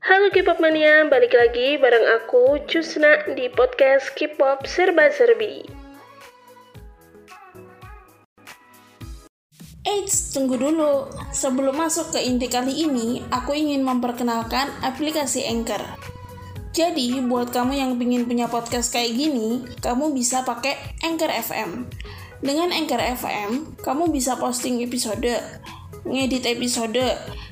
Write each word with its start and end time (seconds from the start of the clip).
Halo 0.00 0.32
K-pop 0.32 0.64
mania, 0.64 1.04
balik 1.12 1.36
lagi 1.36 1.76
bareng 1.76 2.08
aku 2.16 2.64
Cusna 2.64 3.20
di 3.36 3.52
podcast 3.52 4.08
K-pop 4.16 4.64
Serba 4.64 5.12
Serbi. 5.12 5.60
Eits, 9.84 10.32
tunggu 10.32 10.56
dulu. 10.56 11.04
Sebelum 11.36 11.76
masuk 11.76 12.16
ke 12.16 12.24
inti 12.24 12.48
kali 12.48 12.88
ini, 12.88 13.20
aku 13.28 13.52
ingin 13.52 13.84
memperkenalkan 13.84 14.72
aplikasi 14.80 15.44
Anchor. 15.44 15.84
Jadi, 16.72 17.20
buat 17.20 17.52
kamu 17.52 17.76
yang 17.76 17.92
ingin 18.00 18.24
punya 18.24 18.48
podcast 18.48 18.96
kayak 18.96 19.12
gini, 19.12 19.68
kamu 19.84 20.16
bisa 20.16 20.48
pakai 20.48 20.80
Anchor 21.04 21.28
FM. 21.28 21.92
Dengan 22.40 22.72
Anchor 22.72 23.04
FM, 23.20 23.76
kamu 23.84 24.08
bisa 24.08 24.40
posting 24.40 24.80
episode, 24.80 25.28
ngedit 26.08 26.48
episode, 26.48 27.02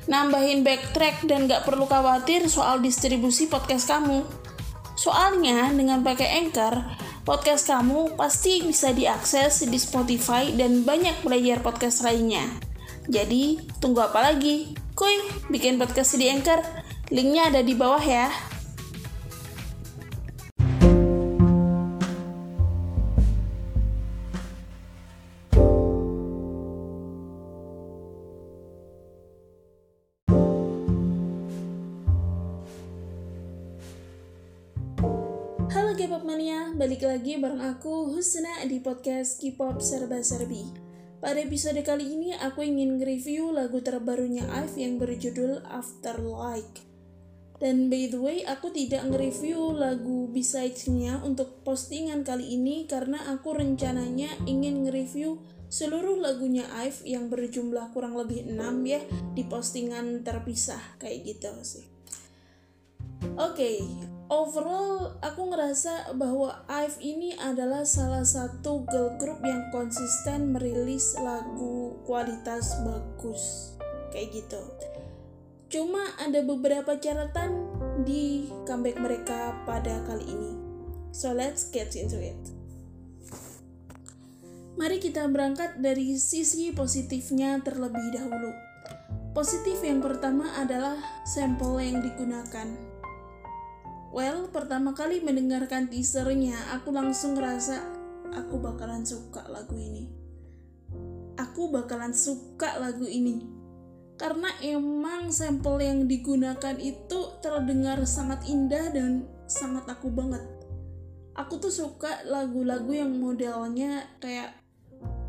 nambahin 0.09 0.65
backtrack 0.65 1.25
dan 1.29 1.45
gak 1.45 1.65
perlu 1.65 1.85
khawatir 1.85 2.49
soal 2.49 2.81
distribusi 2.81 3.45
podcast 3.45 3.89
kamu. 3.89 4.25
Soalnya 4.99 5.71
dengan 5.71 6.03
pakai 6.03 6.43
Anchor, 6.43 6.75
podcast 7.23 7.69
kamu 7.69 8.19
pasti 8.19 8.65
bisa 8.65 8.91
diakses 8.91 9.63
di 9.63 9.79
Spotify 9.79 10.51
dan 10.51 10.83
banyak 10.83 11.23
player 11.23 11.63
podcast 11.63 12.03
lainnya. 12.03 12.43
Jadi, 13.09 13.57
tunggu 13.79 14.05
apa 14.05 14.33
lagi? 14.33 14.75
Kuy, 14.93 15.47
bikin 15.47 15.79
podcast 15.79 16.19
di 16.19 16.27
Anchor. 16.27 16.61
Linknya 17.09 17.49
ada 17.49 17.61
di 17.63 17.73
bawah 17.73 18.03
ya. 18.03 18.29
K-pop 35.99 36.23
mania, 36.23 36.71
balik 36.79 37.03
lagi 37.03 37.35
bareng 37.35 37.59
aku 37.59 38.15
Husna 38.15 38.63
di 38.63 38.79
podcast 38.79 39.35
K-pop 39.43 39.83
Serba 39.83 40.23
Serbi. 40.23 40.63
Pada 41.19 41.43
episode 41.43 41.75
kali 41.83 42.15
ini 42.15 42.31
aku 42.39 42.63
ingin 42.63 42.95
nge-review 42.95 43.51
lagu 43.51 43.83
terbarunya 43.83 44.47
IVE 44.47 44.79
yang 44.79 44.95
berjudul 44.95 45.59
Afterlife. 45.67 46.87
Dan 47.59 47.91
by 47.91 48.15
the 48.15 48.15
way, 48.15 48.47
aku 48.47 48.71
tidak 48.71 49.11
nge-review 49.11 49.75
lagu 49.75 50.31
besides-nya 50.31 51.19
untuk 51.19 51.67
postingan 51.67 52.23
kali 52.23 52.47
ini 52.47 52.87
karena 52.87 53.35
aku 53.35 53.59
rencananya 53.59 54.31
ingin 54.47 54.87
nge-review 54.87 55.35
seluruh 55.67 56.15
lagunya 56.15 56.63
IVE 56.79 57.11
yang 57.11 57.27
berjumlah 57.27 57.91
kurang 57.91 58.15
lebih 58.15 58.47
6 58.47 58.55
ya 58.87 59.03
di 59.35 59.43
postingan 59.43 60.23
terpisah 60.23 60.95
kayak 60.95 61.27
gitu 61.27 61.51
sih. 61.59 61.83
Oke, 63.35 63.83
overall 64.29 65.17
aku 65.25 65.49
ngerasa 65.49 66.13
bahwa 66.13 66.61
IVE 66.69 67.01
ini 67.01 67.29
adalah 67.41 67.81
salah 67.83 68.21
satu 68.21 68.85
girl 68.85 69.17
group 69.17 69.41
yang 69.41 69.73
konsisten 69.73 70.53
merilis 70.53 71.17
lagu 71.17 71.97
kualitas 72.05 72.77
bagus 72.85 73.73
kayak 74.13 74.29
gitu. 74.33 74.61
Cuma 75.69 76.01
ada 76.21 76.41
beberapa 76.45 76.97
catatan 76.97 77.69
di 78.05 78.49
comeback 78.65 78.97
mereka 78.97 79.53
pada 79.65 80.01
kali 80.05 80.25
ini. 80.25 80.53
So 81.09 81.33
let's 81.33 81.69
get 81.69 81.93
into 81.97 82.21
it. 82.21 82.37
Mari 84.77 85.01
kita 85.01 85.27
berangkat 85.27 85.81
dari 85.81 86.15
sisi 86.15 86.71
positifnya 86.71 87.59
terlebih 87.65 88.15
dahulu. 88.15 88.53
Positif 89.35 89.83
yang 89.85 89.99
pertama 90.01 90.55
adalah 90.57 90.97
sampel 91.27 91.77
yang 91.83 91.99
digunakan. 92.01 92.98
Well, 94.09 94.49
pertama 94.49 94.97
kali 94.97 95.21
mendengarkan 95.21 95.85
teasernya, 95.85 96.57
aku 96.73 96.89
langsung 96.89 97.37
ngerasa 97.37 97.77
aku 98.33 98.57
bakalan 98.57 99.05
suka 99.05 99.45
lagu 99.45 99.77
ini. 99.77 100.09
Aku 101.37 101.69
bakalan 101.69 102.17
suka 102.17 102.81
lagu 102.81 103.05
ini. 103.05 103.45
Karena 104.19 104.51
emang 104.59 105.31
sampel 105.31 105.79
yang 105.79 105.99
digunakan 106.09 106.75
itu 106.75 107.39
terdengar 107.39 108.03
sangat 108.03 108.43
indah 108.49 108.91
dan 108.91 109.29
sangat 109.47 109.87
aku 109.87 110.11
banget. 110.11 110.43
Aku 111.39 111.61
tuh 111.61 111.71
suka 111.71 112.25
lagu-lagu 112.27 112.91
yang 112.91 113.15
modelnya 113.15 114.09
kayak 114.19 114.59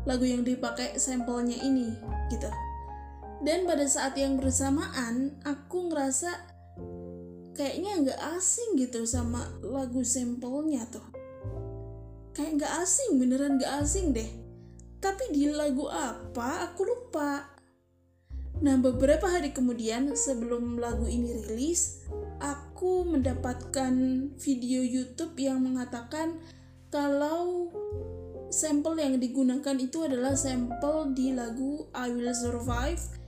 lagu 0.03 0.27
yang 0.27 0.43
dipakai 0.43 0.99
sampelnya 0.99 1.55
ini 1.61 1.95
gitu. 2.27 2.49
Dan 3.41 3.63
pada 3.63 3.87
saat 3.87 4.19
yang 4.19 4.35
bersamaan, 4.37 5.39
aku 5.47 5.89
ngerasa 5.89 6.50
kayaknya 7.55 7.91
nggak 8.01 8.21
asing 8.37 8.79
gitu 8.79 9.03
sama 9.03 9.47
lagu 9.63 10.01
sampelnya 10.03 10.87
tuh. 10.87 11.03
Kayak 12.31 12.63
nggak 12.63 12.73
asing 12.83 13.19
beneran 13.19 13.59
nggak 13.59 13.73
asing 13.83 14.15
deh. 14.15 14.29
Tapi 15.01 15.33
di 15.33 15.49
lagu 15.51 15.89
apa 15.91 16.69
aku 16.71 16.81
lupa. 16.87 17.51
Nah 18.61 18.77
beberapa 18.77 19.25
hari 19.25 19.51
kemudian 19.51 20.13
sebelum 20.13 20.77
lagu 20.77 21.09
ini 21.09 21.41
rilis 21.49 22.05
aku 22.37 23.05
mendapatkan 23.09 23.93
video 24.37 24.85
YouTube 24.85 25.33
yang 25.37 25.65
mengatakan 25.65 26.37
kalau 26.93 27.69
sampel 28.51 28.99
yang 28.99 29.17
digunakan 29.17 29.77
itu 29.79 30.05
adalah 30.05 30.35
sampel 30.35 31.15
di 31.15 31.31
lagu 31.31 31.87
I 31.95 32.11
Will 32.11 32.29
Survive 32.35 33.20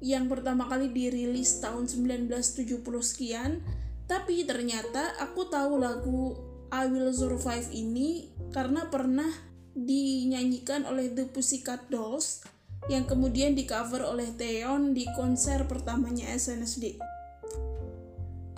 yang 0.00 0.26
pertama 0.32 0.64
kali 0.64 0.88
dirilis 0.88 1.60
tahun 1.60 1.88
1970 1.88 2.80
sekian 3.04 3.60
tapi 4.08 4.42
ternyata 4.42 5.14
aku 5.22 5.46
tahu 5.46 5.78
lagu 5.78 6.34
I 6.72 6.90
Will 6.90 7.14
Survive 7.14 7.70
ini 7.70 8.32
karena 8.50 8.90
pernah 8.90 9.30
dinyanyikan 9.76 10.82
oleh 10.88 11.14
The 11.14 11.30
Pussycat 11.30 11.86
Dolls 11.92 12.42
yang 12.90 13.06
kemudian 13.06 13.54
di 13.54 13.68
cover 13.68 14.02
oleh 14.02 14.32
Taeyeon 14.34 14.96
di 14.96 15.04
konser 15.14 15.68
pertamanya 15.68 16.32
SNSD. 16.32 16.96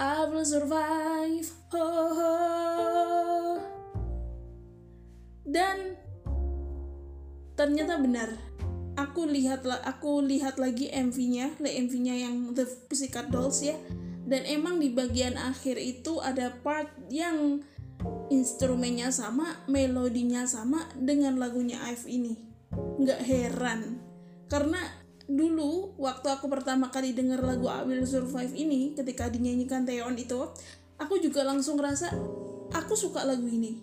I 0.00 0.24
will 0.30 0.46
survive. 0.46 1.46
Ho, 1.74 1.86
ho. 2.16 2.32
Dan 5.44 6.00
ternyata 7.58 8.00
benar 8.00 8.30
aku 8.96 9.24
lihat 9.24 9.64
aku 9.64 10.20
lihat 10.24 10.60
lagi 10.60 10.92
MV-nya, 10.92 11.56
MV-nya 11.60 12.14
yang 12.28 12.52
The 12.52 12.68
Pussycat 12.88 13.32
Dolls 13.32 13.64
ya. 13.64 13.76
Dan 14.22 14.46
emang 14.48 14.78
di 14.78 14.88
bagian 14.88 15.36
akhir 15.36 15.76
itu 15.76 16.22
ada 16.22 16.54
part 16.62 16.88
yang 17.12 17.60
instrumennya 18.32 19.12
sama, 19.12 19.60
melodinya 19.68 20.48
sama 20.48 20.88
dengan 20.96 21.36
lagunya 21.36 21.78
IVE 21.90 22.08
ini. 22.08 22.34
Nggak 22.72 23.20
heran. 23.28 23.80
Karena 24.48 24.80
dulu 25.28 25.96
waktu 26.00 26.28
aku 26.28 26.48
pertama 26.48 26.88
kali 26.88 27.14
denger 27.14 27.40
lagu 27.40 27.70
I 27.70 27.84
Will 27.86 28.08
Survive 28.08 28.52
ini 28.52 28.92
ketika 28.96 29.28
dinyanyikan 29.28 29.84
Taeyeon 29.84 30.16
itu, 30.16 30.38
aku 30.96 31.20
juga 31.20 31.44
langsung 31.44 31.76
ngerasa 31.76 32.14
aku 32.72 32.94
suka 32.96 33.26
lagu 33.26 33.44
ini. 33.48 33.80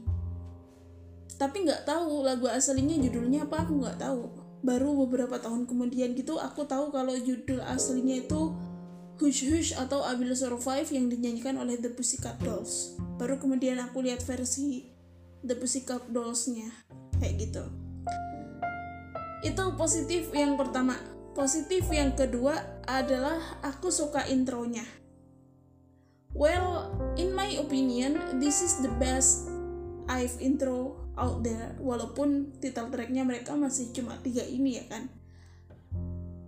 Tapi 1.39 1.63
nggak 1.63 1.87
tahu 1.87 2.25
lagu 2.25 2.51
aslinya 2.51 2.99
judulnya 2.99 3.47
apa 3.47 3.63
aku 3.63 3.79
nggak 3.79 3.99
tahu 4.01 4.38
baru 4.59 4.91
beberapa 5.07 5.39
tahun 5.39 5.67
kemudian 5.67 6.15
gitu 6.19 6.35
aku 6.35 6.67
tahu 6.67 6.91
kalau 6.91 7.15
judul 7.15 7.63
aslinya 7.63 8.23
itu 8.23 8.51
Hush 9.19 9.43
Hush 9.43 9.75
atau 9.75 9.99
I 9.99 10.15
Will 10.15 10.31
Survive 10.31 10.87
yang 10.95 11.11
dinyanyikan 11.11 11.59
oleh 11.59 11.75
The 11.75 11.91
Pussycat 11.91 12.39
Dolls. 12.39 12.95
Baru 13.19 13.35
kemudian 13.35 13.75
aku 13.83 13.99
lihat 13.99 14.23
versi 14.23 14.87
The 15.43 15.59
Pussycat 15.59 16.07
Dolls-nya 16.07 16.71
kayak 17.19 17.35
gitu. 17.35 17.63
Itu 19.43 19.75
positif 19.75 20.31
yang 20.31 20.55
pertama. 20.55 20.95
Positif 21.35 21.87
yang 21.91 22.15
kedua 22.15 22.59
adalah 22.87 23.59
aku 23.59 23.91
suka 23.91 24.23
intronya. 24.27 24.83
Well, 26.31 26.95
in 27.19 27.35
my 27.35 27.59
opinion, 27.59 28.39
this 28.39 28.63
is 28.63 28.79
the 28.79 28.91
best 29.03 29.51
I've 30.07 30.35
intro 30.39 30.95
out 31.19 31.43
there 31.43 31.75
walaupun 31.83 32.55
title 32.63 32.87
tracknya 32.87 33.27
mereka 33.27 33.53
masih 33.59 33.91
cuma 33.91 34.15
tiga 34.23 34.41
ini 34.47 34.79
ya 34.79 34.85
kan. 34.87 35.11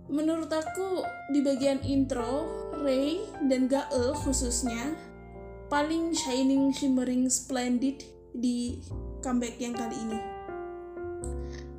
Menurut 0.08 0.48
aku 0.48 1.04
di 1.32 1.44
bagian 1.44 1.80
intro 1.84 2.48
Ray 2.80 3.20
dan 3.48 3.68
Gael 3.68 4.16
khususnya 4.16 4.96
paling 5.68 6.12
shining 6.12 6.72
shimmering 6.72 7.28
splendid 7.28 8.00
di 8.32 8.80
comeback 9.20 9.60
yang 9.60 9.76
kali 9.76 9.96
ini. 9.96 10.20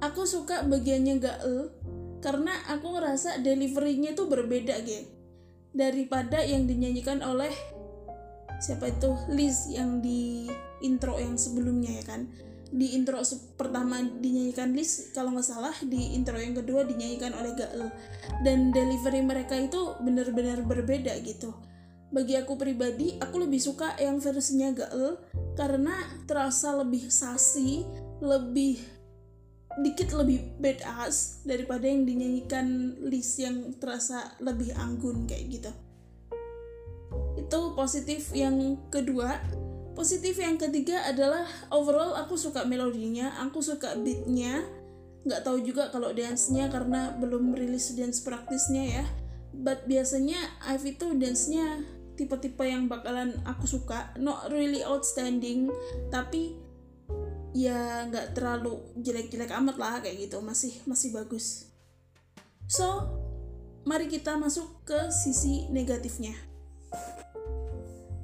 Aku 0.01 0.29
suka 0.29 0.65
bagiannya 0.65 1.17
Gael 1.17 1.73
karena 2.21 2.53
aku 2.71 2.95
ngerasa 2.95 3.41
deliverynya 3.43 4.15
tuh 4.15 4.31
berbeda 4.31 4.79
gitu 4.85 5.13
daripada 5.73 6.39
yang 6.45 6.69
dinyanyikan 6.69 7.19
oleh 7.25 7.51
siapa 8.61 8.93
itu 8.93 9.11
Liz 9.33 9.67
yang 9.73 9.99
di 9.99 10.47
intro 10.85 11.17
yang 11.17 11.35
sebelumnya 11.35 11.99
ya 11.99 12.03
kan 12.05 12.29
di 12.73 12.97
intro 12.97 13.21
pertama 13.53 14.01
dinyanyikan 14.01 14.73
Liz 14.73 15.13
kalau 15.13 15.29
nggak 15.37 15.45
salah 15.45 15.75
di 15.85 16.17
intro 16.17 16.41
yang 16.41 16.57
kedua 16.57 16.81
dinyanyikan 16.89 17.29
oleh 17.37 17.53
Gael. 17.53 17.93
Dan 18.41 18.73
delivery 18.73 19.21
mereka 19.21 19.53
itu 19.53 19.93
benar-benar 20.01 20.65
berbeda 20.65 21.13
gitu. 21.21 21.53
Bagi 22.09 22.33
aku 22.37 22.57
pribadi 22.57 23.17
aku 23.21 23.45
lebih 23.45 23.61
suka 23.61 23.97
yang 23.97 24.21
versinya 24.21 24.69
gael 24.69 25.17
karena 25.57 25.97
terasa 26.29 26.77
lebih 26.77 27.09
sasi 27.09 27.81
lebih 28.21 28.77
dikit 29.81 30.13
lebih 30.13 30.61
badass 30.61 31.41
daripada 31.41 31.89
yang 31.89 32.05
dinyanyikan 32.05 32.97
list 33.09 33.41
yang 33.41 33.73
terasa 33.81 34.37
lebih 34.37 34.69
anggun 34.77 35.25
kayak 35.25 35.57
gitu. 35.57 35.71
Itu 37.41 37.73
positif 37.73 38.29
yang 38.37 38.77
kedua 38.93 39.41
positif 39.93 40.37
yang 40.41 40.57
ketiga 40.57 41.05
adalah 41.05 41.45
overall 41.69 42.17
aku 42.17 42.37
suka 42.37 42.65
melodinya 42.65 43.33
aku 43.41 43.61
suka 43.61 43.97
beatnya. 43.97 44.65
Nggak 45.23 45.41
tahu 45.47 45.63
juga 45.63 45.87
kalau 45.87 46.11
dance-nya 46.11 46.67
karena 46.67 47.15
belum 47.15 47.55
rilis 47.55 47.95
dance 47.95 48.19
praktisnya 48.21 49.01
ya. 49.01 49.05
But 49.53 49.87
biasanya 49.87 50.37
I've 50.67 50.83
itu 50.83 51.15
dance-nya 51.15 51.85
tipe-tipe 52.19 52.61
yang 52.65 52.91
bakalan 52.91 53.37
aku 53.47 53.69
suka. 53.69 54.11
Not 54.19 54.51
really 54.51 54.83
outstanding 54.83 55.71
tapi 56.11 56.59
ya 57.53 58.09
nggak 58.09 58.33
terlalu 58.35 58.81
jelek-jelek 58.99 59.53
amat 59.63 59.77
lah 59.79 59.93
kayak 60.03 60.27
gitu. 60.27 60.43
Masih 60.43 60.75
masih 60.89 61.15
bagus. 61.15 61.71
So 62.67 63.07
mari 63.87 64.11
kita 64.11 64.35
masuk 64.35 64.83
ke 64.83 65.11
sisi 65.11 65.71
negatifnya 65.71 66.35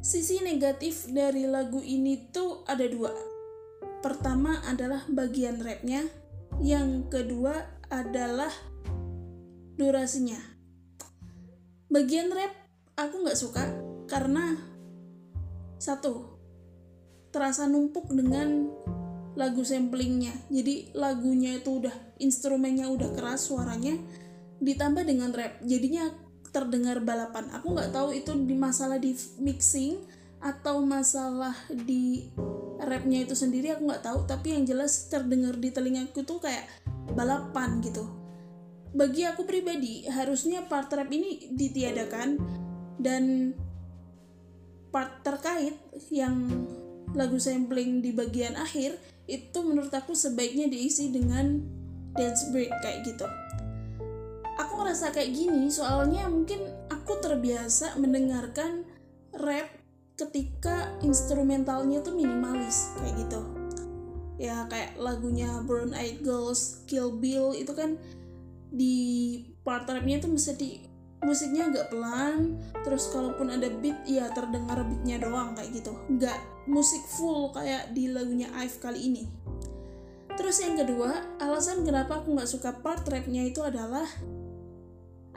sisi 0.09 0.41
negatif 0.41 1.05
dari 1.13 1.45
lagu 1.45 1.85
ini 1.85 2.33
tuh 2.33 2.65
ada 2.65 2.81
dua. 2.89 3.13
Pertama 4.01 4.57
adalah 4.65 5.05
bagian 5.05 5.61
rapnya 5.61 6.01
yang 6.57 7.05
kedua 7.13 7.53
adalah 7.93 8.49
durasinya. 9.77 10.41
Bagian 11.93 12.33
rap 12.33 12.49
aku 12.97 13.21
nggak 13.21 13.37
suka 13.37 13.69
karena 14.09 14.57
satu 15.77 16.41
terasa 17.29 17.69
numpuk 17.69 18.09
dengan 18.09 18.65
lagu 19.37 19.61
samplingnya. 19.61 20.33
Jadi 20.49 20.89
lagunya 20.97 21.61
itu 21.61 21.85
udah 21.85 21.93
instrumennya 22.17 22.89
udah 22.89 23.13
keras 23.13 23.45
suaranya 23.45 23.93
ditambah 24.57 25.05
dengan 25.05 25.29
rap. 25.37 25.61
Jadinya 25.61 26.09
terdengar 26.49 27.01
balapan. 27.01 27.49
Aku 27.55 27.73
nggak 27.73 27.93
tahu 27.93 28.13
itu 28.13 28.33
di 28.45 28.55
masalah 28.57 28.97
di 28.97 29.13
mixing 29.41 29.99
atau 30.39 30.79
masalah 30.83 31.53
di 31.67 32.31
rapnya 32.79 33.27
itu 33.27 33.35
sendiri 33.35 33.75
aku 33.75 33.89
nggak 33.89 34.03
tahu. 34.05 34.19
Tapi 34.25 34.57
yang 34.57 34.63
jelas 34.65 35.09
terdengar 35.09 35.57
di 35.57 35.69
telingaku 35.69 36.25
tuh 36.25 36.41
kayak 36.41 36.65
balapan 37.13 37.81
gitu. 37.81 38.05
Bagi 38.89 39.25
aku 39.25 39.45
pribadi 39.45 40.09
harusnya 40.09 40.65
part 40.65 40.89
rap 40.89 41.13
ini 41.13 41.53
ditiadakan 41.53 42.41
dan 42.97 43.53
part 44.89 45.21
terkait 45.21 45.77
yang 46.09 46.49
lagu 47.13 47.37
sampling 47.37 48.01
di 48.01 48.13
bagian 48.13 48.57
akhir 48.57 48.97
itu 49.29 49.59
menurut 49.61 49.93
aku 49.93 50.17
sebaiknya 50.17 50.65
diisi 50.69 51.13
dengan 51.13 51.61
dance 52.17 52.49
break 52.49 52.73
kayak 52.81 53.05
gitu 53.05 53.25
aku 54.59 54.83
ngerasa 54.83 55.15
kayak 55.15 55.31
gini 55.31 55.71
soalnya 55.71 56.27
mungkin 56.27 56.59
aku 56.91 57.23
terbiasa 57.23 57.95
mendengarkan 57.95 58.83
rap 59.39 59.71
ketika 60.19 60.99
instrumentalnya 60.99 62.03
tuh 62.03 62.11
minimalis 62.11 62.91
kayak 62.99 63.15
gitu. 63.23 63.41
Ya 64.35 64.67
kayak 64.67 64.99
lagunya 64.99 65.63
Brown 65.63 65.95
Eyed 65.95 66.19
Girls, 66.19 66.83
Kill 66.91 67.15
Bill 67.15 67.55
itu 67.55 67.71
kan 67.71 67.95
di 68.69 69.39
part 69.63 69.87
rapnya 69.87 70.19
itu 70.19 70.27
mesti 70.27 70.83
musiknya 71.19 71.67
agak 71.67 71.91
pelan 71.91 72.55
terus 72.83 73.11
kalaupun 73.11 73.51
ada 73.51 73.67
beat 73.67 73.99
ya 74.07 74.31
terdengar 74.31 74.83
beatnya 74.83 75.23
doang 75.23 75.55
kayak 75.55 75.71
gitu. 75.71 75.95
Nggak 76.11 76.35
musik 76.67 77.03
full 77.07 77.55
kayak 77.55 77.95
di 77.95 78.11
lagunya 78.11 78.51
Ive 78.59 78.75
kali 78.83 79.07
ini. 79.07 79.23
Terus 80.35 80.63
yang 80.63 80.79
kedua 80.79 81.39
alasan 81.39 81.83
kenapa 81.83 82.23
aku 82.23 82.35
nggak 82.35 82.47
suka 82.47 82.71
part 82.79 83.03
rapnya 83.07 83.43
itu 83.43 83.59
adalah 83.59 84.07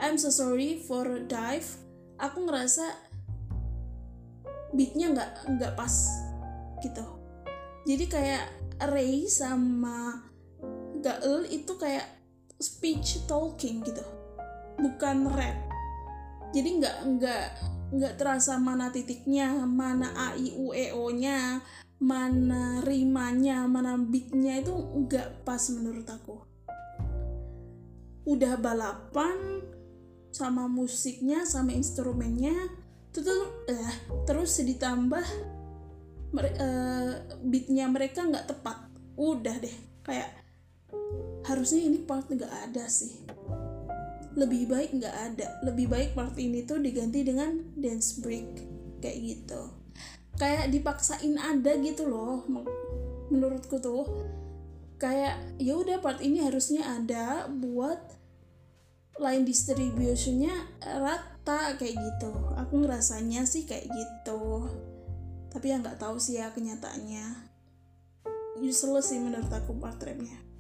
I'm 0.03 0.19
so 0.19 0.35
sorry 0.35 0.83
for 0.83 1.07
dive. 1.31 1.79
Aku 2.19 2.43
ngerasa 2.43 2.83
beatnya 4.75 5.15
nggak 5.15 5.31
nggak 5.47 5.73
pas 5.79 5.95
gitu. 6.83 7.07
Jadi 7.87 8.11
kayak 8.11 8.45
Ray 8.91 9.31
sama 9.31 10.27
Gael 10.99 11.47
itu 11.47 11.79
kayak 11.79 12.03
speech 12.59 13.31
talking 13.31 13.87
gitu. 13.87 14.03
Bukan 14.83 15.31
rap. 15.31 15.71
Jadi 16.51 16.83
nggak 16.83 16.97
nggak 17.07 17.47
nggak 17.95 18.15
terasa 18.19 18.59
mana 18.59 18.91
titiknya 18.91 19.55
mana 19.63 20.11
a 20.19 20.35
i 20.35 20.51
u 20.51 20.75
e 20.75 20.91
o 20.91 21.15
nya 21.15 21.63
mana 22.03 22.83
rimanya 22.83 23.71
mana 23.71 23.95
beatnya 23.95 24.59
itu 24.59 24.75
nggak 24.75 25.47
pas 25.47 25.63
menurut 25.71 26.11
aku. 26.11 26.43
Udah 28.27 28.59
balapan 28.59 29.63
sama 30.33 30.65
musiknya 30.67 31.45
sama 31.45 31.77
instrumennya 31.77 32.57
tuh 33.13 33.69
eh, 33.69 33.95
terus 34.25 34.57
ditambah 34.57 35.27
uh, 36.41 37.13
beatnya 37.45 37.87
mereka 37.93 38.25
nggak 38.25 38.49
tepat. 38.49 38.79
Udah 39.21 39.53
deh 39.61 39.77
kayak 40.03 40.33
harusnya 41.45 41.85
ini 41.85 42.01
part 42.01 42.27
nggak 42.33 42.73
ada 42.73 42.89
sih. 42.89 43.13
Lebih 44.33 44.73
baik 44.73 44.91
nggak 44.97 45.17
ada. 45.33 45.61
Lebih 45.69 45.87
baik 45.93 46.11
part 46.17 46.33
ini 46.41 46.65
tuh 46.65 46.81
diganti 46.81 47.21
dengan 47.21 47.77
dance 47.77 48.17
break 48.25 48.65
kayak 49.05 49.19
gitu. 49.21 49.63
Kayak 50.41 50.73
dipaksain 50.73 51.37
ada 51.37 51.77
gitu 51.85 52.09
loh 52.09 52.49
menurutku 53.29 53.77
tuh. 53.77 54.09
Kayak 54.97 55.37
ya 55.61 55.77
udah 55.77 56.01
part 56.01 56.25
ini 56.25 56.41
harusnya 56.41 56.97
ada 56.97 57.45
buat 57.53 58.22
line 59.21 59.45
distributionnya 59.45 60.55
rata 60.81 61.77
kayak 61.77 61.97
gitu. 61.97 62.33
Aku 62.57 62.81
ngerasanya 62.81 63.45
sih 63.45 63.69
kayak 63.69 63.91
gitu. 63.91 64.71
Tapi 65.53 65.65
ya 65.69 65.77
nggak 65.81 66.01
tahu 66.01 66.17
sih 66.17 66.41
ya 66.41 66.53
kenyataannya. 66.53 67.53
Useless 68.63 69.11
sih 69.11 69.21
menurut 69.21 69.51
aku 69.53 69.77
part 69.81 70.01
rapnya 70.01 70.53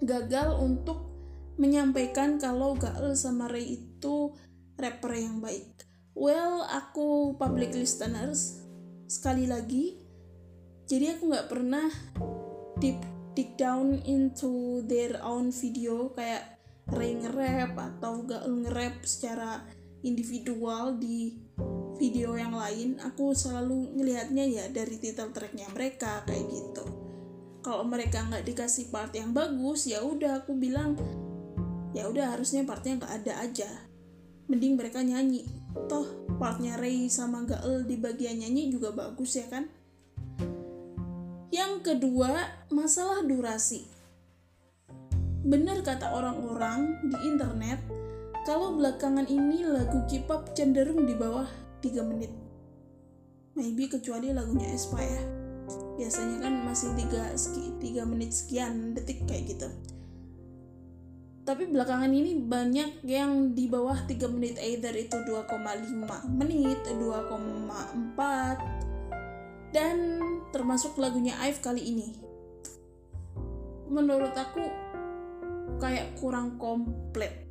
gagal 0.00 0.56
untuk 0.56 1.12
menyampaikan 1.60 2.40
kalau 2.40 2.72
Gael 2.72 3.12
sama 3.12 3.52
Ray 3.52 3.76
itu 3.76 4.32
rapper 4.80 5.12
yang 5.12 5.44
baik. 5.44 5.84
Well 6.16 6.64
aku 6.64 7.36
public 7.36 7.76
listeners 7.76 8.64
sekali 9.06 9.44
lagi 9.44 10.00
jadi 10.88 11.16
aku 11.16 11.22
nggak 11.30 11.48
pernah 11.52 11.86
deep 12.80 12.98
dig 13.38 13.54
down 13.54 14.00
into 14.08 14.82
their 14.90 15.20
own 15.22 15.54
video 15.54 16.10
kayak 16.16 16.59
Ray 16.90 17.18
nge-rap 17.18 17.78
atau 17.78 18.26
gak 18.26 18.44
nge-rap 18.46 18.96
secara 19.06 19.62
individual 20.02 20.96
di 20.96 21.36
video 22.00 22.32
yang 22.32 22.56
lain 22.56 22.96
aku 22.96 23.36
selalu 23.36 23.92
ngelihatnya 24.00 24.48
ya 24.48 24.64
dari 24.72 24.96
title 24.96 25.36
tracknya 25.36 25.68
mereka 25.68 26.24
kayak 26.24 26.48
gitu. 26.48 26.84
Kalau 27.60 27.84
mereka 27.84 28.24
nggak 28.24 28.48
dikasih 28.48 28.88
part 28.88 29.12
yang 29.12 29.36
bagus 29.36 29.84
ya 29.84 30.00
udah 30.00 30.40
aku 30.40 30.56
bilang 30.56 30.96
ya 31.92 32.08
udah 32.08 32.32
harusnya 32.32 32.64
partnya 32.64 33.04
nggak 33.04 33.14
ada 33.20 33.32
aja. 33.44 33.70
Mending 34.48 34.80
mereka 34.80 35.04
nyanyi. 35.04 35.44
Toh 35.86 36.08
partnya 36.40 36.80
Ray 36.80 37.12
sama 37.12 37.44
Gael 37.44 37.84
di 37.84 38.00
bagian 38.00 38.40
nyanyi 38.40 38.72
juga 38.72 38.96
bagus 38.96 39.36
ya 39.36 39.44
kan? 39.52 39.68
Yang 41.52 41.72
kedua 41.84 42.48
masalah 42.72 43.20
durasi 43.28 43.99
Benar 45.40 45.80
kata 45.80 46.12
orang-orang 46.12 47.00
di 47.08 47.16
internet, 47.24 47.80
kalau 48.44 48.76
belakangan 48.76 49.24
ini 49.24 49.64
lagu 49.64 50.04
K-pop 50.04 50.52
cenderung 50.52 51.08
di 51.08 51.16
bawah 51.16 51.48
3 51.80 52.04
menit. 52.04 52.28
Maybe 53.56 53.88
kecuali 53.88 54.36
lagunya 54.36 54.68
Espa 54.68 55.00
ya. 55.00 55.22
Biasanya 55.96 56.44
kan 56.44 56.54
masih 56.68 56.92
3, 56.92 57.36
3 57.36 58.04
menit 58.04 58.36
sekian 58.36 58.92
detik 58.92 59.24
kayak 59.24 59.56
gitu. 59.56 59.68
Tapi 61.48 61.72
belakangan 61.72 62.12
ini 62.12 62.36
banyak 62.44 63.00
yang 63.08 63.56
di 63.56 63.64
bawah 63.64 63.96
3 64.04 64.28
menit 64.28 64.60
either 64.60 64.92
itu 64.92 65.16
2,5 65.24 66.28
menit, 66.36 66.84
2,4 66.84 68.60
dan 69.72 70.20
termasuk 70.52 71.00
lagunya 71.00 71.32
Ive 71.40 71.64
kali 71.64 71.80
ini. 71.80 72.12
Menurut 73.90 74.36
aku 74.36 74.89
kayak 75.80 76.20
kurang 76.20 76.60
komplit. 76.60 77.48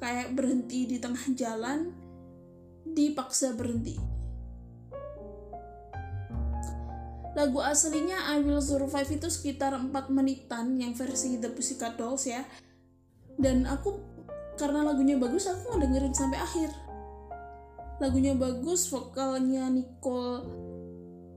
Kayak 0.00 0.36
berhenti 0.36 0.86
di 0.86 0.96
tengah 1.00 1.24
jalan 1.32 1.92
dipaksa 2.84 3.56
berhenti. 3.56 3.96
Lagu 7.30 7.62
aslinya 7.62 8.36
I 8.36 8.42
Will 8.42 8.60
Survive 8.60 9.16
itu 9.16 9.30
sekitar 9.30 9.72
4 9.72 9.88
menitan 10.10 10.76
yang 10.76 10.92
versi 10.98 11.38
The 11.38 11.54
Pussycat 11.54 11.94
Dolls 11.96 12.26
ya. 12.26 12.42
Dan 13.38 13.64
aku 13.64 13.96
karena 14.58 14.84
lagunya 14.84 15.16
bagus 15.16 15.48
aku 15.48 15.72
ngedengerin 15.72 16.12
sampai 16.12 16.36
akhir. 16.36 16.70
Lagunya 18.02 18.36
bagus 18.36 18.90
vokalnya 18.90 19.70
Nicole 19.72 20.68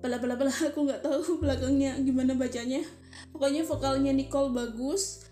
bela 0.03 0.19
bela 0.19 0.35
bela 0.35 0.51
aku 0.67 0.83
nggak 0.83 0.99
tahu 0.99 1.39
belakangnya 1.39 1.95
gimana 2.01 2.33
bacanya. 2.35 2.81
Pokoknya 3.29 3.63
vokalnya 3.63 4.11
Nicole 4.11 4.49
bagus 4.51 5.29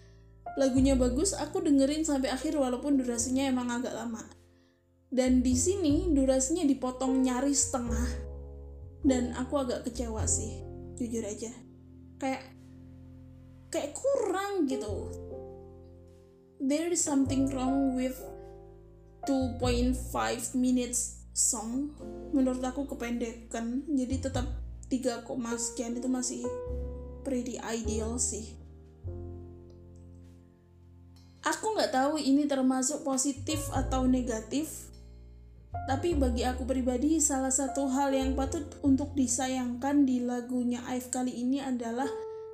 lagunya 0.60 1.00
bagus 1.00 1.31
aku 1.31 1.63
dengerin 1.63 2.03
sampai 2.03 2.31
akhir 2.31 2.60
walaupun 2.60 3.00
durasinya 3.00 3.48
emang 3.48 3.72
agak 3.72 3.96
lama. 3.96 4.24
Dan 5.12 5.43
di 5.43 5.55
sini 5.55 6.08
durasinya 6.12 6.63
dipotong 6.63 7.24
nyaris 7.24 7.67
setengah. 7.72 8.10
Dan 9.01 9.36
aku 9.36 9.60
agak 9.60 9.88
kecewa 9.88 10.24
sih 10.27 10.63
jujur 10.96 11.24
aja. 11.25 11.51
Kayak 12.20 12.43
kayak 13.72 13.91
kurang 13.96 14.67
gitu. 14.67 15.10
There 16.62 16.93
is 16.93 17.01
something 17.01 17.50
wrong 17.51 17.98
with 17.98 18.15
2.5 19.25 19.98
minutes 20.55 21.25
song. 21.34 21.98
Menurut 22.31 22.62
aku 22.62 22.86
kependekan. 22.86 23.84
Jadi 23.89 24.15
tetap 24.22 24.46
3, 24.91 25.25
sekian 25.58 25.98
itu 25.98 26.05
masih 26.12 26.46
pretty 27.25 27.58
ideal 27.63 28.20
sih 28.22 28.60
aku 31.41 31.65
nggak 31.77 31.93
tahu 31.93 32.21
ini 32.21 32.45
termasuk 32.45 33.01
positif 33.01 33.69
atau 33.74 34.05
negatif 34.05 34.91
tapi 35.88 36.13
bagi 36.13 36.45
aku 36.45 36.67
pribadi 36.67 37.17
salah 37.17 37.50
satu 37.50 37.89
hal 37.89 38.13
yang 38.13 38.38
patut 38.38 38.67
untuk 38.86 39.15
disayangkan 39.17 40.05
di 40.05 40.21
lagunya 40.21 40.83
Aif 40.86 41.10
kali 41.10 41.31
ini 41.31 41.63
adalah 41.63 42.07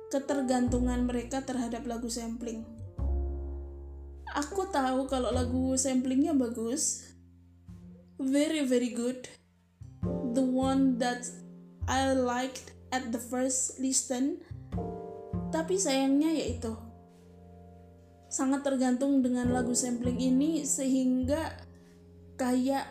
ketergantungan 0.08 1.04
mereka 1.04 1.44
terhadap 1.44 1.84
lagu 1.84 2.08
sampling. 2.08 2.64
Aku 4.32 4.70
tahu 4.70 5.10
kalau 5.10 5.34
lagu 5.34 5.76
samplingnya 5.76 6.32
bagus. 6.32 7.04
Very 8.16 8.64
very 8.64 8.94
good. 8.96 9.28
The 10.32 10.44
one 10.44 10.96
that 11.02 11.26
I 11.84 12.14
liked 12.14 12.72
at 12.94 13.12
the 13.12 13.20
first 13.20 13.76
listen. 13.82 14.40
Tapi 15.48 15.80
sayangnya 15.80 16.32
yaitu 16.32 16.87
sangat 18.38 18.62
tergantung 18.62 19.18
dengan 19.18 19.50
lagu 19.50 19.74
sampling 19.74 20.22
ini 20.22 20.62
sehingga 20.62 21.58
kayak 22.38 22.86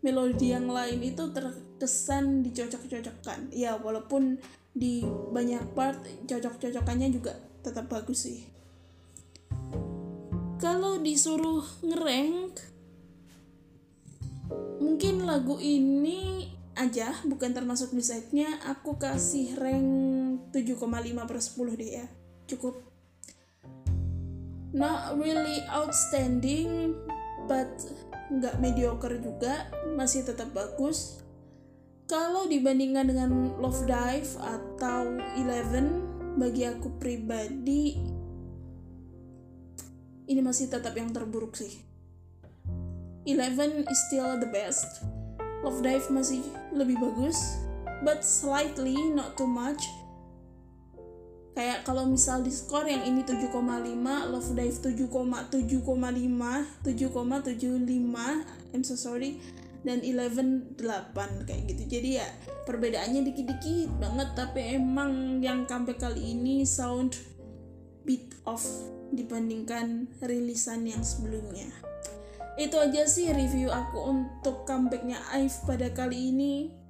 melodi 0.00 0.56
yang 0.56 0.72
lain 0.72 1.04
itu 1.04 1.28
terkesan 1.28 2.40
dicocok-cocokkan. 2.40 3.52
Ya 3.52 3.76
walaupun 3.76 4.40
di 4.72 5.04
banyak 5.04 5.76
part 5.76 6.00
cocok-cocokannya 6.24 7.12
juga 7.12 7.36
tetap 7.60 7.92
bagus 7.92 8.24
sih. 8.24 8.48
Kalau 10.56 11.04
disuruh 11.04 11.60
ngerank 11.84 12.56
mungkin 14.80 15.28
lagu 15.28 15.60
ini 15.60 16.48
aja 16.80 17.12
bukan 17.28 17.52
termasuk 17.52 17.92
di 17.92 18.56
aku 18.64 18.96
kasih 18.96 19.52
rank 19.60 19.84
7,5 20.56 21.28
per 21.28 21.38
10 21.44 21.76
deh 21.76 21.90
ya. 22.00 22.06
Cukup 22.48 22.95
not 24.76 25.16
really 25.16 25.64
outstanding 25.72 26.92
but 27.48 27.72
nggak 28.28 28.60
mediocre 28.60 29.16
juga 29.16 29.72
masih 29.96 30.28
tetap 30.28 30.52
bagus 30.52 31.24
kalau 32.06 32.46
dibandingkan 32.46 33.08
dengan 33.08 33.30
Love 33.58 33.88
Dive 33.88 34.30
atau 34.38 35.16
Eleven 35.40 36.04
bagi 36.36 36.68
aku 36.68 37.00
pribadi 37.00 37.96
ini 40.26 40.42
masih 40.42 40.66
tetap 40.66 40.94
yang 40.98 41.14
terburuk 41.14 41.54
sih. 41.54 41.70
Eleven 43.30 43.86
is 43.86 44.00
still 44.10 44.38
the 44.38 44.50
best. 44.50 45.06
Love 45.62 45.82
Dive 45.82 46.06
masih 46.10 46.42
lebih 46.74 46.98
bagus, 46.98 47.38
but 48.02 48.22
slightly, 48.22 48.94
not 49.14 49.38
too 49.38 49.46
much. 49.46 49.82
Kayak 51.56 51.88
kalau 51.88 52.04
misal 52.04 52.44
di 52.44 52.52
skor 52.52 52.84
yang 52.84 53.00
ini 53.08 53.24
7,5, 53.24 53.48
Love 54.28 54.52
Dive 54.52 54.76
7,7,5, 55.08 55.88
7,75, 56.84 58.76
I'm 58.76 58.84
so 58.84 58.92
sorry, 58.92 59.40
dan 59.80 60.04
Eleven 60.04 60.76
8 60.76 61.48
kayak 61.48 61.62
gitu. 61.72 61.96
Jadi 61.96 62.20
ya 62.20 62.28
perbedaannya 62.68 63.24
dikit-dikit 63.32 63.88
banget, 63.96 64.36
tapi 64.36 64.76
emang 64.76 65.40
yang 65.40 65.64
comeback 65.64 65.96
kali 65.96 66.36
ini 66.36 66.68
sound 66.68 67.16
bit 68.04 68.36
off 68.44 68.62
dibandingkan 69.16 70.12
rilisan 70.20 70.84
yang 70.84 71.00
sebelumnya. 71.00 71.72
Itu 72.60 72.76
aja 72.76 73.08
sih 73.08 73.32
review 73.32 73.72
aku 73.72 74.00
untuk 74.12 74.68
comebacknya 74.68 75.20
Aif 75.32 75.64
pada 75.64 75.88
kali 75.88 76.36
ini. 76.36 76.84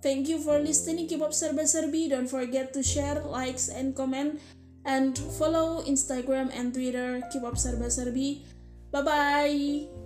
Thank 0.00 0.28
you 0.28 0.38
for 0.38 0.58
listening 0.60 1.08
K-pop 1.08 1.30
Serba 1.30 1.66
Serbi. 1.66 2.08
Don't 2.08 2.30
forget 2.30 2.72
to 2.74 2.82
share, 2.82 3.18
likes, 3.20 3.68
and 3.68 3.96
comment. 3.96 4.40
And 4.86 5.18
follow 5.18 5.82
Instagram 5.82 6.54
and 6.54 6.72
Twitter 6.72 7.20
K-pop 7.32 7.54
Serba 7.54 7.90
Serbi. 7.90 8.46
Bye-bye! 8.92 9.97